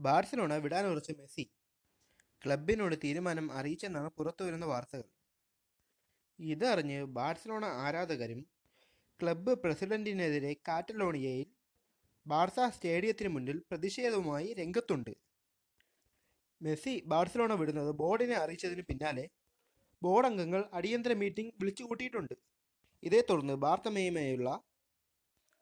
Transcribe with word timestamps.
Barcelona 0.00 0.54
വിടാനുറച്ച് 0.54 1.12
Messi. 1.12 1.44
ക്ലബിനോട് 2.44 2.94
തീരുമാനം 3.04 3.52
അറിയിച്ചെന്നാണ് 3.52 4.10
പുറത്തുവരുന്ന 4.18 4.66
വാർത്തകൾ. 4.66 5.08
ഇതറിഞ്ഞ് 6.38 7.04
ബാഴ്സലോണ 7.16 7.64
ആരാധകരും 7.84 8.40
ക്ലബ്ബ് 9.20 9.52
പ്രസിഡന്റിനെതിരെ 9.62 10.52
കാറ്റലോണിയയിൽ 10.68 11.48
ബാഴ്സ 12.26 12.60
സ്റ്റേഡിയത്തിന് 12.74 13.28
മുന്നിൽ 13.28 13.58
പ്രതിഷേധവുമായി 13.70 14.48
രംഗത്തുണ്ട്. 14.60 15.12
മെസ്സി 16.60 16.94
ബാഴ്സലോണ 17.06 17.52
വിടുന്നത് 17.52 17.90
ബോർഡിനെ 17.90 18.36
അറിയിച്ചതിന് 18.36 18.82
പിന്നാലെ 18.88 19.24
ബോർഡ് 20.02 20.26
അംഗങ്ങൾ 20.26 20.62
അടിയന്തര 20.72 21.12
മീറ്റിംഗ് 21.12 21.52
വിളിച്ചു 21.60 21.84
കൂട്ടിയിട്ടുണ്ട് 21.84 22.34
ഇതേ 23.02 23.20
തുടർന്ന് 23.20 23.54
ബാർത്തമേയുമായുള്ള 23.54 24.50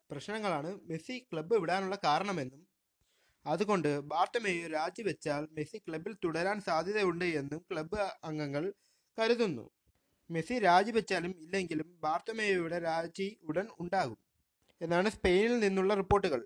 പ്രശ്നങ്ങളാണ് 0.09 0.79
മെസ്സി 0.89 1.15
ക്ലബ്ബ് 1.19 1.55
വിടാനുള്ള 1.55 1.97
കാരണമെന്നും 2.03 2.61
അതുകൊണ്ട് 3.51 3.89
ബാർട്ടമേയു 4.11 4.67
രാജിവെച്ചാൽ 4.67 5.43
മെസ്സി 5.57 5.77
ക്ലബിൽ 5.77 6.13
തുടരാൻ 6.23 6.57
സാധ്യതയുണ്ട് 6.61 7.27
എന്നും 7.41 7.61
ക്ലബ്ബ് 7.71 7.99
അംഗങ്ങൾ 8.23 8.63
കരുതുന്നു. 9.17 9.65
മെസ്സി 10.29 10.55
രാജിവെച്ചാലും 10.59 11.31
ഇല്ലെങ്കിലും 11.43 11.87
ബാർട്ടമേയുടെ 12.03 12.77
രാജി 12.79 13.27
ഉടൻ 13.49 13.67
ഉണ്ടാകും 13.79 14.19
എന്നാണ് 14.81 15.09
സ്പെയിനിൽ 15.09 15.59
നിന്നുള്ള 15.59 15.93
റിപ്പോർട്ടുകൾ. 15.93 16.41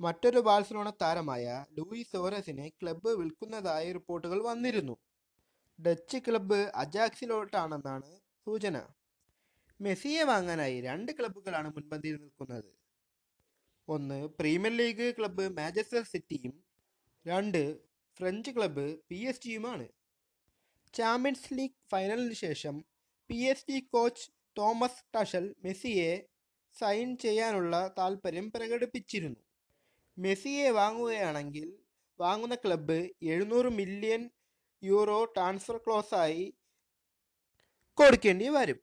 മറ്റൊരു 0.00 0.40
ബാഴ്സലോണ 0.48 0.88
താരമായ 1.02 1.44
ലൂയി 1.76 2.02
സോറസിനെ 2.12 2.66
ക്ലബ്ബ് 2.80 3.10
വിൽക്കുന്നതായി 3.20 3.92
റിപ്പോർട്ടുകൾ 3.92 4.38
വന്നിരുന്നു. 4.50 4.96
ഡച്ച് 5.78 6.18
ക്ലബ്ബ് 6.26 6.58
അജാക്സിലോട്ടാണെന്നാണ് 6.82 8.10
സൂചന. 8.46 8.76
മെസ്സിയെ 9.80 10.22
വാങ്ങാനായി 10.22 10.76
രണ്ട് 10.80 11.12
ക്ലബ്ബുകളാണ് 11.18 11.68
മുൻപന്തിയിൽ 11.76 12.16
നിൽക്കുന്നത്. 12.22 12.68
ഒന്ന് 13.88 14.28
പ്രീമിയർ 14.38 14.72
ലീഗ് 14.72 15.08
ക്ലബ്ബ് 15.18 15.44
മാഞ്ചസ്റ്റർ 15.58 16.02
സിറ്റിയും 16.12 16.54
രണ്ട് 17.26 17.60
ഫ്രഞ്ച് 18.20 18.50
ക്ലബ്ബ് 18.56 18.86
പി 19.08 19.18
എസ് 19.30 19.42
ജിയുമാണ്. 19.42 19.86
ചാമ്പ്യൻസ് 20.94 21.54
ലീഗ് 21.58 21.76
ഫൈനലിന് 21.92 22.34
ശേഷം 22.34 22.76
P 23.30 23.38
S 23.50 23.66
G 23.70 23.78
coach 23.94 24.24
Thomas 24.58 25.02
Tuchel 25.14 25.54
മെസ്സിയെ 25.64 26.12
സൈൻ 26.76 27.16
ചെയ്യാനുള്ള 27.16 27.74
താൽപ്പര്യം 27.98 28.50
പ്രകടിപ്പിച്ചിരുന്നു. 28.54 29.40
മെസ്സിയെ 30.16 30.70
വാങ്ങുകയാണെങ്കിൽ 30.70 31.68
വാങ്ങുന്ന 32.20 32.54
ക്ലബ്ബ് 32.54 32.98
എഴുന്നൂറ് 33.22 33.70
മില്യൺ 33.80 34.30
യൂറോ 34.82 35.24
ട്രാൻസ്ഫർ 35.24 35.76
ക്ലോസായി 35.76 36.44
കൊടുക്കേണ്ടി 37.98 38.48
വരും. 38.48 38.80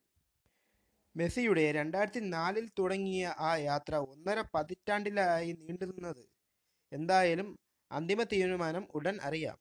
മെസ്സിയുടെ 1.15 1.71
രണ്ടായിരത്തി 1.71 2.19
നാലിൽ 2.19 2.69
തുടങ്ങിയ 2.79 3.35
ആ 3.39 3.55
യാത്ര 3.55 3.95
ഒന്നര 3.95 4.43
പതിറ്റാണ്ടിലായി 4.55 5.51
നീണ്ടുനിന്നത്. 5.51 6.23
എന്തായാലും 6.91 7.59
അന്തിമ 7.91 8.23
തീരുമാനം 8.23 8.87
ഉടൻ 8.95 9.19
അറിയാം. 9.21 9.57